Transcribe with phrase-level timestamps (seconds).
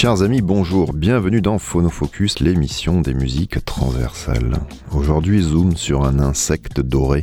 [0.00, 4.58] Chers amis, bonjour, bienvenue dans Phonofocus, l'émission des musiques transversales.
[4.92, 7.20] Aujourd'hui, zoom sur un insecte doré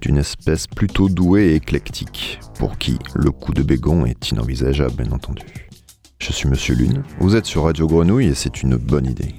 [0.00, 5.12] d'une espèce plutôt douée et éclectique, pour qui le coup de bégon est inenvisageable, bien
[5.12, 5.44] entendu.
[6.18, 9.36] Je suis Monsieur Lune, vous êtes sur Radio Grenouille et c'est une bonne idée.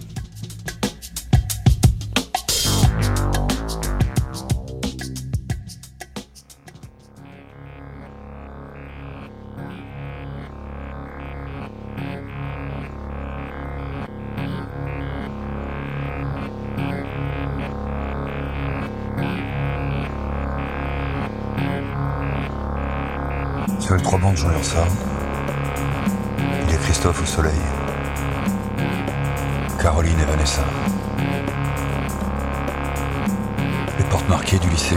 [34.29, 34.95] Marquées du lycée.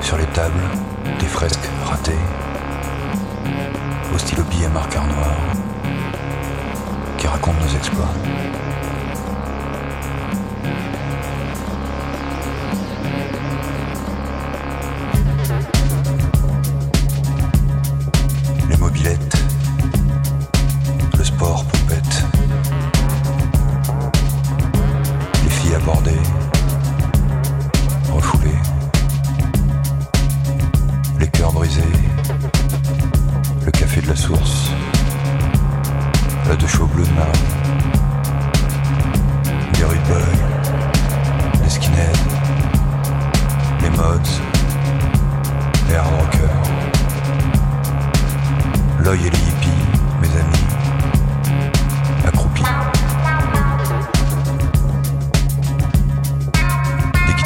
[0.00, 0.62] Sur les tables,
[1.18, 2.12] des fresques ratées.
[4.14, 5.36] Au stylo billet marqueur noir.
[7.18, 8.08] Qui racontent nos exploits.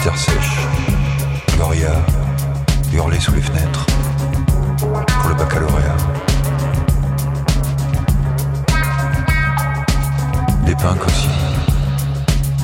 [0.03, 0.57] terre sèche,
[1.57, 1.93] Gloria
[2.93, 3.85] hurler sous les fenêtres,
[4.79, 5.97] pour le baccalauréat.
[10.65, 11.29] Des pinques aussi,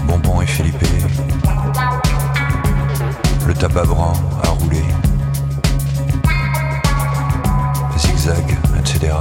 [0.07, 0.83] Bonbon et Felipe,
[3.47, 4.85] le tabac brun à rouler,
[7.99, 9.13] zigzag, etc.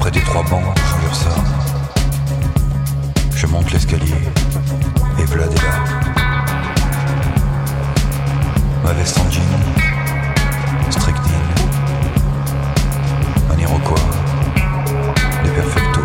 [0.00, 0.87] Près des trois bancs,
[3.34, 4.14] je monte l'escalier
[5.18, 5.84] et Vlad est là.
[8.84, 9.42] Ma veste en jean,
[10.90, 11.32] strictine,
[13.54, 14.00] un iroquois,
[15.44, 16.00] des Perfecto,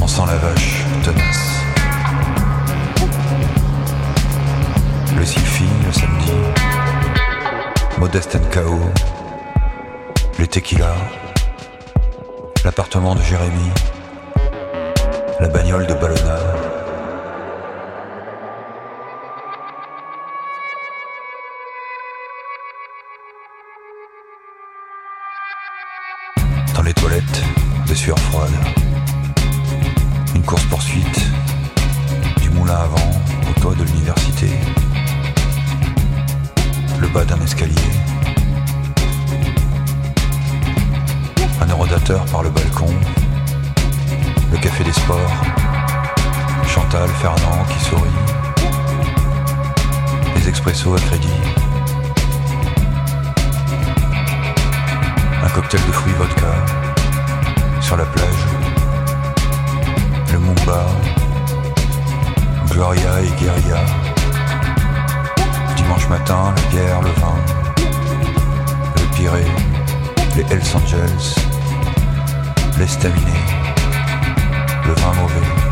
[0.00, 1.62] On sent la vache tenace.
[5.16, 6.32] Le sylphie le samedi,
[7.98, 8.78] Modeste and KO,
[10.38, 10.94] les tequila
[12.68, 13.70] l'appartement de Jérémy,
[15.40, 16.57] la bagnole de Ballonade.
[74.86, 75.67] le vin mauvais.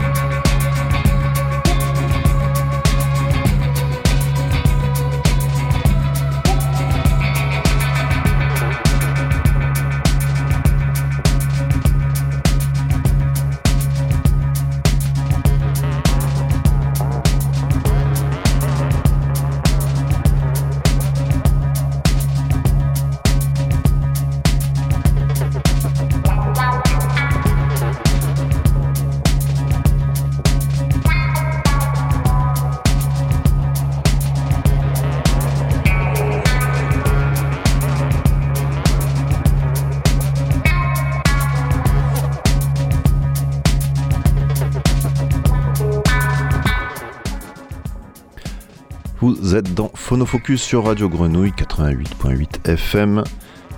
[49.46, 53.22] Vous êtes dans Phonofocus sur Radio Grenouille 88.8 FM.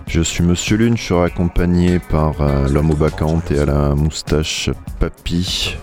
[0.07, 3.95] Je suis Monsieur Lune, je suis accompagné par euh, l'homme au bacante et à la
[3.95, 5.77] moustache Papy.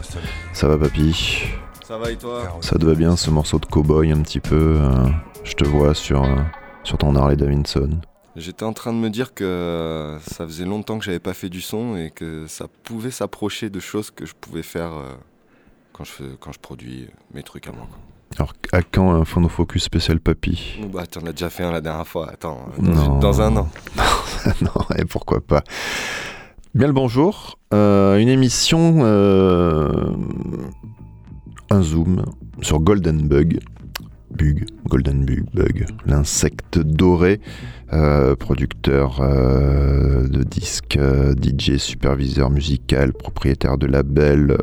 [0.53, 1.43] Ça va Papy?
[1.83, 2.57] Ça va et toi?
[2.61, 5.07] Ça te va bien ce morceau de cowboy un petit peu euh,
[5.43, 6.35] Je te vois sur, euh,
[6.83, 7.99] sur ton Harley Davidson?
[8.35, 11.61] J'étais en train de me dire que ça faisait longtemps que j'avais pas fait du
[11.61, 14.93] son et que ça pouvait s'approcher de choses que je pouvais faire
[15.93, 17.85] quand, je, quand je produis mes trucs à moi.
[17.87, 17.99] quoi.
[18.37, 22.07] Alors, à quand un phonofocus spécial papy Bah, t'en as déjà fait un la dernière
[22.07, 22.29] fois.
[22.31, 22.93] Attends, Non.
[22.93, 23.69] dans, dans un an.
[24.61, 25.63] Non, et pourquoi pas
[26.75, 27.57] Bien le bonjour.
[27.73, 30.11] Euh, une émission, euh,
[31.71, 32.23] un zoom
[32.61, 33.59] sur Golden Bug.
[34.31, 37.39] Bug, Golden Bug, Bug, l'insecte doré,
[37.93, 44.57] euh, producteur euh, de disques, euh, DJ, superviseur musical, propriétaire de label.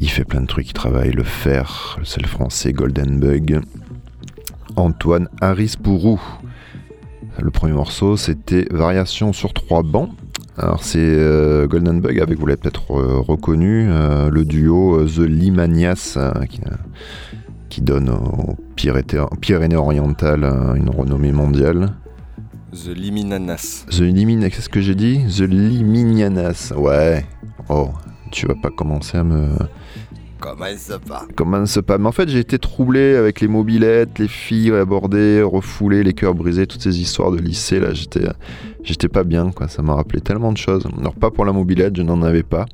[0.00, 3.60] Il fait plein de trucs, il travaille le fer, c'est le français Golden Bug.
[4.76, 6.20] Antoine Harris Bourou.
[7.38, 10.10] Le premier morceau, c'était Variation sur trois bancs.
[10.56, 15.20] Alors, c'est euh, Golden Bug, avec, vous l'avez peut-être euh, reconnu, euh, le duo The
[15.20, 16.18] Limanias,
[16.48, 16.60] qui,
[17.68, 20.44] qui donne aux Pyrénées- Pyrénées-Orientales
[20.76, 21.90] une renommée mondiale.
[22.72, 23.86] The Liminanas.
[23.90, 25.20] The Limin, qu'est-ce que j'ai dit?
[25.36, 27.24] The Liminianas, ouais.
[27.68, 27.90] Oh,
[28.30, 29.48] tu vas pas commencer à me...
[30.40, 31.98] Comment ça va Commence pas.
[31.98, 36.34] Mais en fait, j'ai été troublé avec les mobilettes, les filles abordées, refoulées, les cœurs
[36.34, 37.78] brisés, toutes ces histoires de lycée.
[37.78, 38.26] Là, j'étais,
[38.82, 39.68] j'étais pas bien, quoi.
[39.68, 40.86] Ça m'a rappelé tellement de choses.
[40.98, 42.64] Alors, pas pour la mobilette, je n'en avais pas.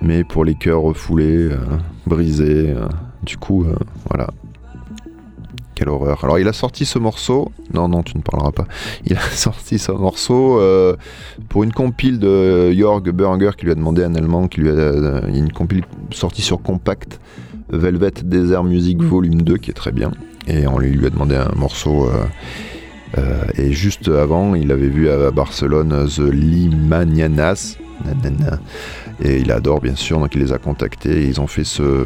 [0.00, 1.58] Mais pour les cœurs refoulés, euh,
[2.06, 2.70] brisés.
[2.70, 2.88] euh,
[3.22, 3.76] du coup, euh,
[4.08, 4.28] voilà.
[5.76, 6.24] Quelle horreur.
[6.24, 7.52] Alors, il a sorti ce morceau.
[7.74, 8.66] Non, non, tu ne parleras pas.
[9.04, 10.96] Il a sorti ce morceau euh,
[11.50, 14.72] pour une compile de Jorg Berger qui lui a demandé un allemand, qui lui a.
[14.72, 17.20] euh, une compile sortie sur Compact.
[17.68, 20.12] Velvet Desert Music Volume 2 qui est très bien.
[20.48, 22.06] Et on lui a demandé un morceau.
[22.08, 22.24] euh,
[23.18, 27.76] euh, et juste avant, il avait vu à Barcelone The Limanianas.
[28.04, 28.58] Nanana.
[29.22, 32.04] Et il adore bien sûr, donc il les a contactés et ils ont fait ce,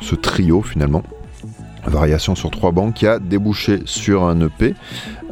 [0.00, 1.02] ce trio finalement.
[1.88, 4.74] Variation sur trois bancs qui a débouché sur un EP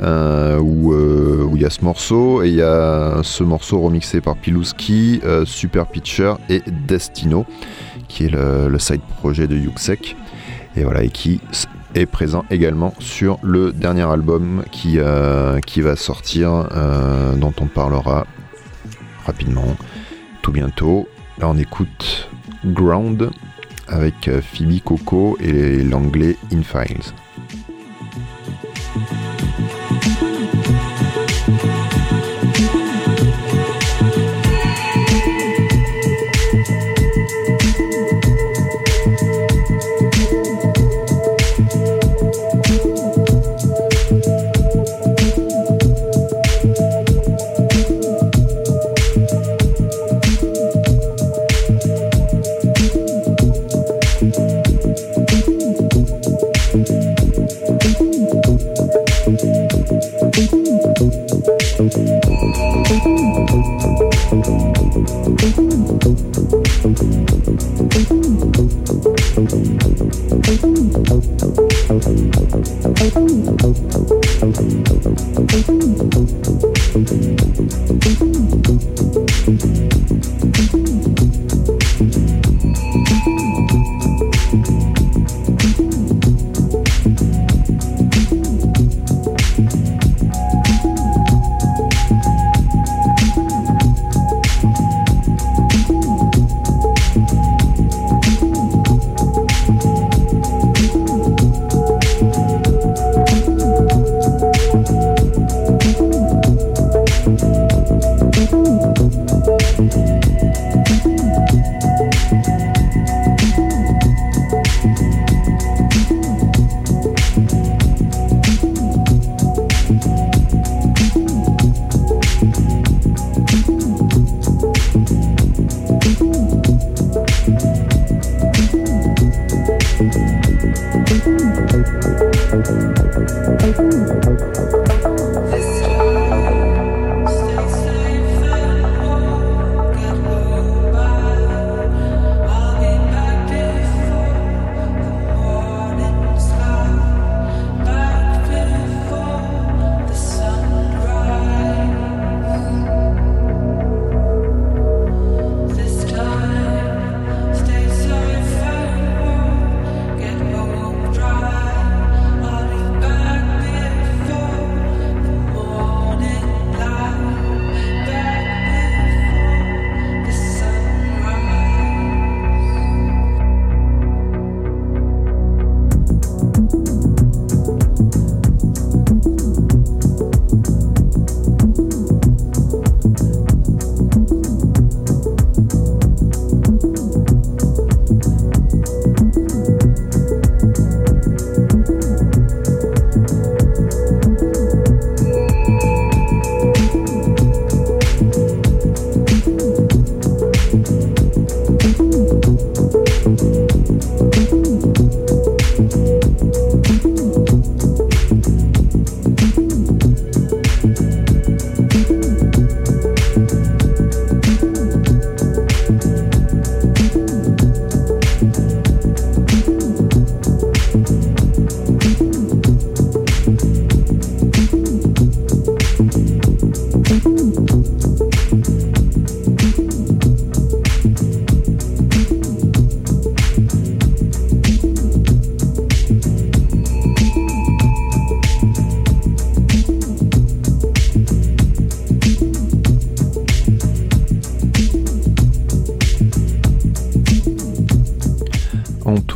[0.03, 3.81] euh, où euh, où il y a ce morceau et il y a ce morceau
[3.81, 7.47] remixé par Pilouski, euh, Super Pitcher et Destino
[8.09, 10.17] qui est le, side projet de Yuxek
[10.77, 11.41] et voilà et qui
[11.95, 16.69] est présent également sur le dernier album qui, va sortir
[17.37, 18.27] dont on parlera
[19.25, 19.77] rapidement
[20.43, 21.09] tout bientôt.
[21.39, 22.29] Là on écoute
[22.65, 23.31] Ground
[23.89, 27.13] avec euh, Phoebe Coco et l'anglais Infiles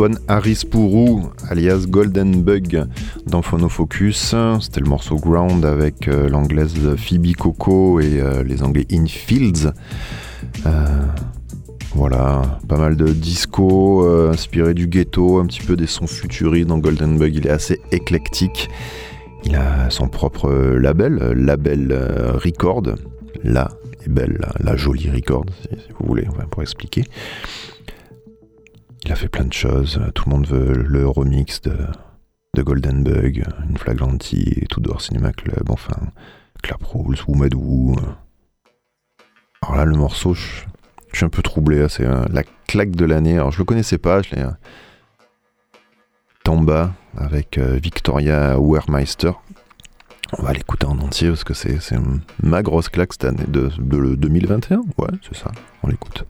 [0.01, 2.87] Antoine Harris-Pourou, alias Golden Bug,
[3.27, 4.35] dans Phonofocus.
[4.63, 9.75] C'était le morceau Ground avec euh, l'anglaise Phoebe Coco et euh, les anglais Infields.
[10.65, 10.87] Euh,
[11.95, 16.79] voilà, pas mal de disco, inspiré du ghetto, un petit peu des sons futuristes dans
[16.79, 17.35] Golden Bug.
[17.37, 18.71] Il est assez éclectique.
[19.45, 21.93] Il a son propre label, label
[22.43, 22.95] Record.
[23.45, 23.69] La
[24.03, 27.05] est belle, la, jolie Record, si, vous voulez, pour expliquer.
[29.05, 30.01] Il a fait plein de choses.
[30.15, 31.77] Tout le monde veut le remix de,
[32.55, 35.97] de Golden Bug, une flagrantie, tout dehors Cinéma Club, enfin,
[36.63, 37.97] Clap Rules, Madou.
[39.63, 40.65] Alors là, le morceau, je,
[41.13, 41.83] suis un peu troublé.
[41.83, 43.35] Hein, c'est euh, la claque de l'année.
[43.35, 44.23] Alors, je le connaissais pas.
[44.23, 44.43] Je l'ai.
[44.43, 44.51] Euh,
[46.43, 49.33] Tamba avec euh, Victoria Wehrmeister.
[50.39, 51.79] On va l'écouter en entier parce que c'est
[52.43, 54.79] ma grosse claque cette année de, de 2021.
[54.97, 55.51] Ouais, c'est ça.
[55.83, 56.25] On l'écoute.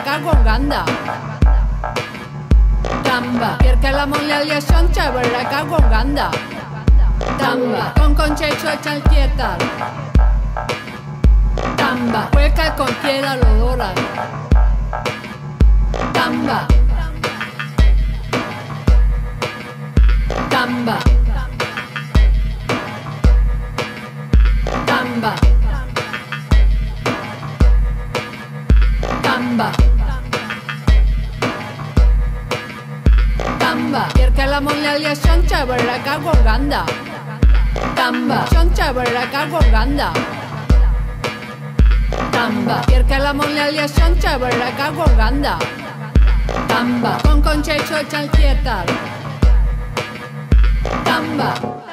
[0.00, 0.84] atacar con ganda.
[3.04, 6.30] Tamba, perquè la mondialització ens xabarraca con ganda.
[7.38, 9.58] Tamba, con conchexo echal quietar.
[11.76, 13.94] Tamba, hueca con piedra lo doran.
[16.12, 16.66] Tamba.
[20.48, 21.19] Tamba.
[34.60, 36.82] monalya shancha baraka gonganda.
[37.96, 40.08] Tamba, shancha baraka gonganda.
[42.32, 45.54] Tamba, piercala monalya shancha baraka gonganda.
[46.68, 48.86] Tamba, con conchecho chalquietal.
[51.04, 51.89] Tamba.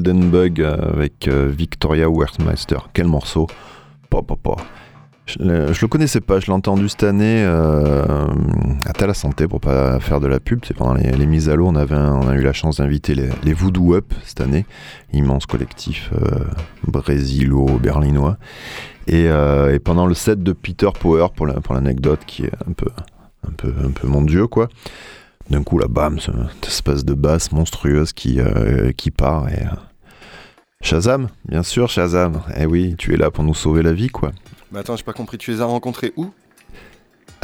[0.00, 2.78] Golden Bug avec Victoria Werthmeister.
[2.94, 3.46] Quel morceau
[4.08, 4.32] pop,
[5.26, 10.20] Je, le connaissais pas, je l'ai entendu cette année à Tala Santé pour pas faire
[10.20, 10.60] de la pub.
[10.66, 13.52] C'est pendant les, mises à l'eau, on, avait on a eu la chance d'inviter les,
[13.52, 14.64] Voodoo Up cette année,
[15.12, 16.10] immense collectif
[16.86, 18.38] brésilo-berlinois.
[19.06, 22.88] Et, et, pendant le set de Peter Power, pour l'anecdote, qui est un peu,
[23.46, 24.68] un peu, un peu mon dieu, quoi
[25.50, 29.48] d'un coup, là, bam, cette espèce de basse monstrueuse qui, euh, qui part.
[29.48, 29.76] Et, euh,
[30.82, 32.40] Shazam, bien sûr, Shazam.
[32.56, 34.32] Eh oui, tu es là pour nous sauver la vie, quoi.
[34.72, 36.30] Mais attends, j'ai pas compris, tu les as rencontrés où?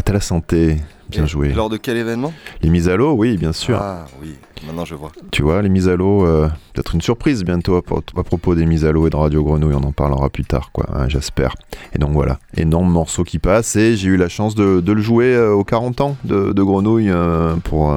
[0.04, 0.76] À la santé,
[1.10, 1.52] bien joué.
[1.52, 2.32] Lors de quel événement?
[2.62, 3.76] Les mises à l'eau, oui, bien sûr.
[3.80, 5.10] Ah oui, maintenant je vois.
[5.32, 8.84] Tu vois, les mises à l'eau, euh, peut-être une surprise bientôt à, propos des mises
[8.84, 11.56] à l'eau et de Radio Grenouille, on en parlera plus tard, quoi, hein, j'espère.
[11.92, 15.34] Et donc voilà, énorme morceau qui passe, et j'ai eu la chance de, le jouer
[15.34, 17.92] euh, aux 40 ans de, Grenouille euh, pour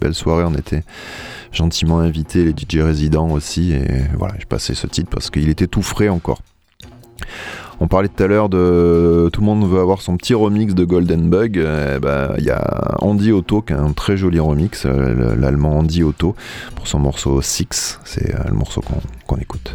[0.00, 0.82] belle soirée, on était
[1.52, 3.86] gentiment invités, les DJ résidents aussi, et
[4.18, 6.40] voilà, j'ai passé ce titre parce qu'il était tout frais encore.
[7.82, 10.84] On parlait tout à l'heure de tout le monde veut avoir son petit remix de
[10.84, 11.56] Golden Bug.
[11.56, 15.78] Eh ben, il y a Andy Otto qui a un très joli remix, euh, l'allemand
[15.78, 16.36] Andy Otto,
[16.76, 17.98] pour son morceau Six.
[18.04, 18.82] C'est euh, le morceau
[19.26, 19.74] qu'on écoute.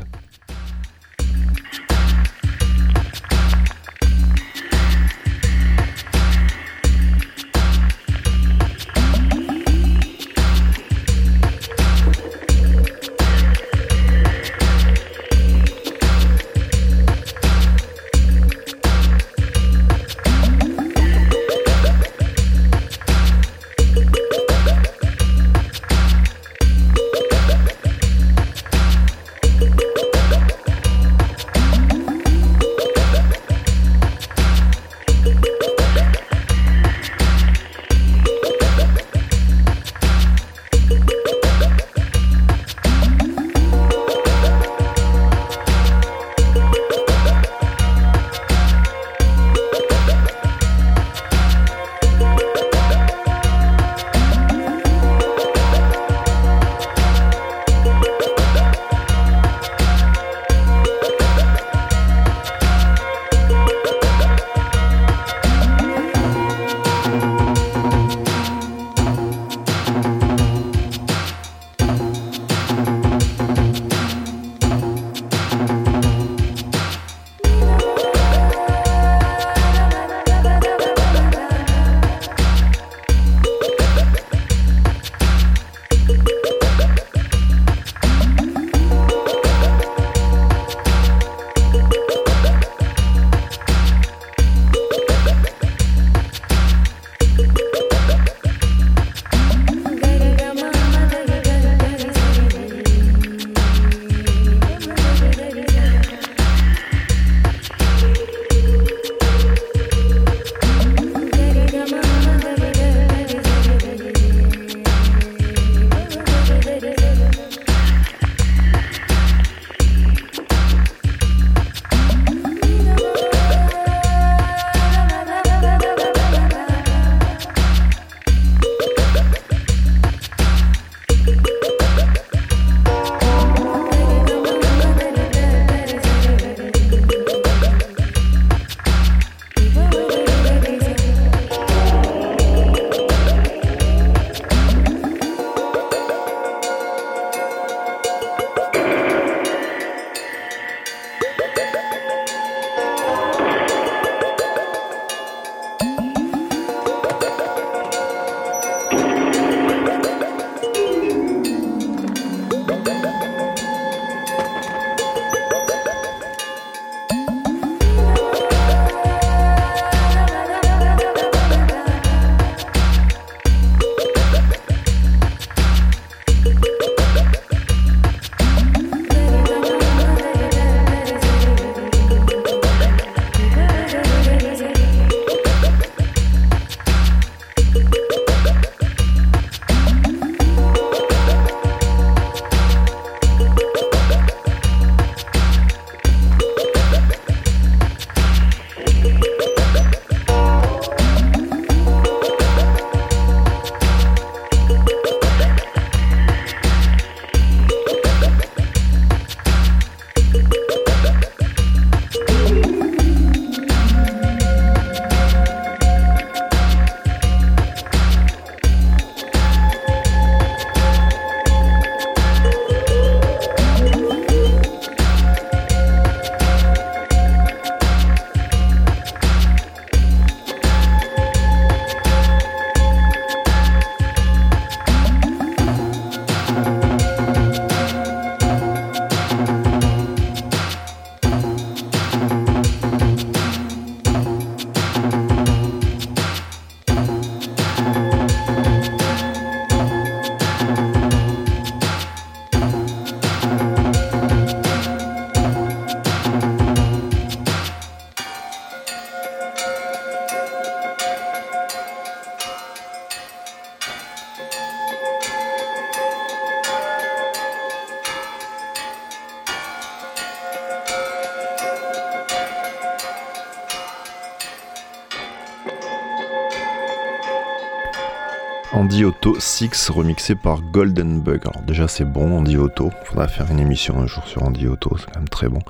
[278.77, 281.41] Andy Otto 6 remixé par Golden Bug.
[281.47, 284.95] Alors déjà c'est bon Andy Otto, faudra faire une émission un jour sur Andy Otto,
[284.99, 285.61] c'est quand même très bon.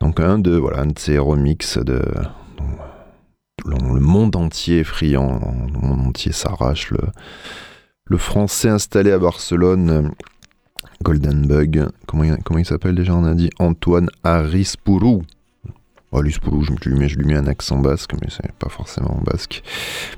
[0.00, 2.00] Donc un de voilà un de ces remixes de
[3.66, 5.40] le monde entier est friand,
[5.72, 6.92] le monde entier s'arrache.
[6.92, 7.00] Le,
[8.04, 10.12] le français installé à Barcelone,
[11.02, 13.50] Golden Bug, comment il, comment il s'appelle déjà On a dit?
[13.58, 15.24] Antoine Arispourou.
[16.12, 19.64] Oh, je, lui mets, je lui mets un accent basque, mais c'est pas forcément basque,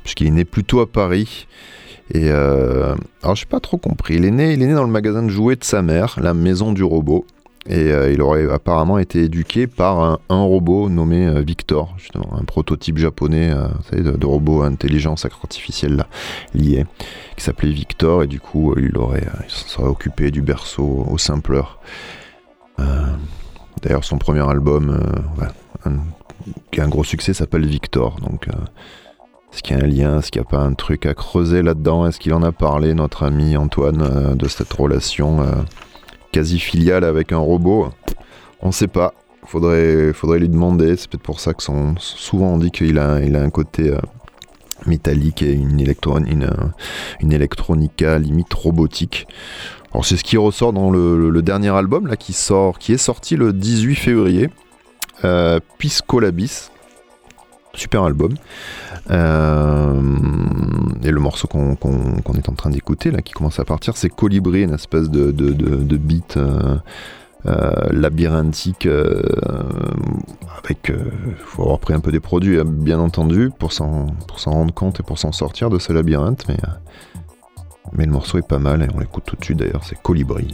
[0.02, 1.46] puisqu'il est né plutôt à Paris.
[2.12, 4.14] Et euh, alors, j'ai pas trop compris.
[4.14, 6.34] Il est, né, il est né dans le magasin de jouets de sa mère, la
[6.34, 7.26] Maison du Robot.
[7.68, 12.44] Et euh, il aurait apparemment été éduqué par un, robot nommé euh, Victor, justement, un
[12.44, 13.52] prototype japonais
[13.90, 16.06] savez, de, robot intelligence artificielle là,
[16.54, 16.86] lié,
[17.36, 18.22] qui s'appelait Victor.
[18.22, 21.80] Et du coup, il, aurait, il serait occupé du berceau au simpleur.
[23.82, 25.00] D'ailleurs, son premier album,
[26.70, 28.16] qui a un gros succès, s'appelle Victor.
[28.20, 28.48] Donc
[29.56, 30.18] est-ce qu'il y a un lien?
[30.18, 32.06] Est-ce qu'il n'y a pas un truc à creuser là-dedans?
[32.06, 35.62] Est-ce qu'il en a parlé, notre ami Antoine, euh, de cette relation euh,
[36.30, 37.88] quasi filiale avec un robot?
[38.60, 39.14] On ne sait pas.
[39.46, 40.94] Faudrait, faudrait lui demander.
[40.98, 41.62] C'est peut-être pour ça que
[41.98, 43.98] souvent on dit qu'il a, un côté euh,
[44.84, 45.80] métallique et une,
[47.32, 49.26] électronica limite robotique.
[49.92, 52.36] Alors c'est ce qui ressort dans le, dernier album qui
[52.78, 54.50] qui est sorti le 18 février,
[55.78, 56.68] Pisco Labis.
[57.76, 58.32] Super album.
[59.10, 60.00] Euh,
[61.02, 61.74] et le morceau qu'on
[62.34, 65.30] est en train d'écouter, là, qui commence à partir, c'est Colibri, une espèce de,
[65.96, 66.76] beat euh,
[67.46, 68.88] euh, labyrinthique
[70.58, 70.88] avec.
[70.90, 74.06] Il faut avoir pris un peu des produits, bien entendu, pour s'en
[74.44, 76.46] rendre compte et pour s'en sortir de ce labyrinthe.
[76.48, 76.58] Mais,
[77.92, 80.48] mais le morceau est pas mal et on l'écoute tout de suite d'ailleurs, c'est Colibri.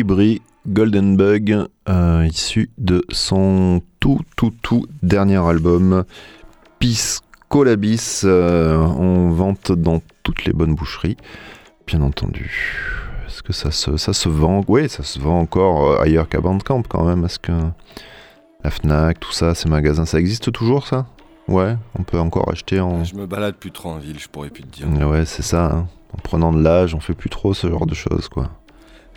[0.00, 6.04] Colibri Golden Bug, euh, issu de son tout tout tout dernier album
[6.78, 11.18] Pisco Labis, euh, en vente dans toutes les bonnes boucheries,
[11.86, 12.50] bien entendu.
[13.26, 14.64] Est-ce que ça se, ça se vend?
[14.68, 17.26] Oui, ça se vend encore euh, ailleurs qu'à Bandcamp quand même.
[17.26, 17.52] Est-ce que
[18.64, 21.08] la Fnac, tout ça, ces magasins, ça existe toujours ça?
[21.46, 23.04] Ouais, on peut encore acheter en.
[23.04, 25.06] Je me balade plus trop en ville, je pourrais plus te dire.
[25.06, 25.66] Ouais, c'est ça.
[25.66, 25.88] hein.
[26.12, 28.50] En prenant de l'âge, on fait plus trop ce genre de choses, quoi.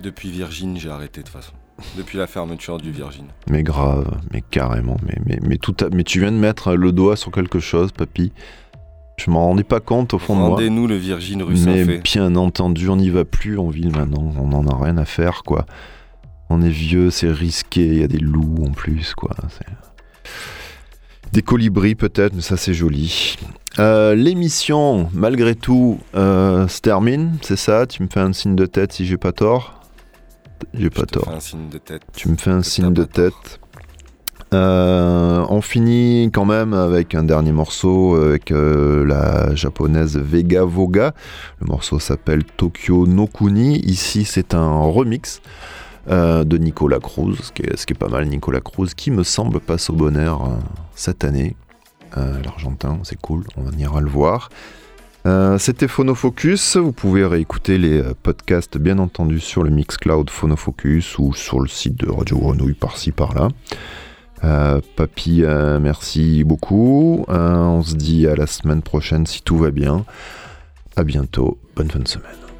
[0.01, 1.53] Depuis Virgin, j'ai arrêté de toute façon.
[1.97, 3.25] Depuis la fermeture du Virgin.
[3.49, 4.97] Mais grave, mais carrément.
[5.05, 7.91] Mais, mais, mais, tout à- mais tu viens de mettre le doigt sur quelque chose,
[7.91, 8.31] papy.
[9.17, 10.49] Je m'en rendais pas compte au fond de moi.
[10.49, 14.33] Rendez-nous le Virgin rue Mais bien entendu, on n'y va plus en ville maintenant.
[14.39, 15.65] On n'en a rien à faire, quoi.
[16.49, 17.85] On est vieux, c'est risqué.
[17.85, 19.31] Il y a des loups en plus, quoi.
[21.31, 23.35] Des colibris peut-être, mais ça c'est joli.
[23.79, 27.87] Euh, L'émission, malgré tout, euh, se termine, c'est ça?
[27.87, 29.79] Tu me fais un signe de tête si j'ai pas tort?
[30.73, 31.25] J'ai pas tort.
[31.25, 32.01] fais un signe de tête.
[32.15, 33.59] Tu me fais un signe de tête.
[34.53, 41.13] Euh, on finit quand même avec un dernier morceau avec euh, la japonaise Vega Voga.
[41.59, 43.79] Le morceau s'appelle Tokyo no Kuni.
[43.79, 45.41] Ici, c'est un remix
[46.09, 48.27] euh, de Nicolas Cruz, ce qui, est, ce qui est pas mal.
[48.27, 50.59] Nicolas Cruz, qui me semble passe au bonheur
[50.95, 51.55] cette année.
[52.15, 54.49] L'Argentin, c'est cool, on ira le voir.
[55.25, 56.77] Euh, C'était Phonofocus.
[56.77, 61.67] Vous pouvez réécouter les euh, podcasts, bien entendu, sur le Mixcloud Phonofocus ou sur le
[61.67, 63.47] site de Radio Grenouille par-ci par-là.
[64.43, 65.43] Euh, papy,
[65.79, 67.23] merci beaucoup.
[67.29, 70.03] On se dit à la semaine prochaine si tout va bien.
[70.97, 71.57] À bientôt.
[71.75, 72.52] Bonne fin de semaine.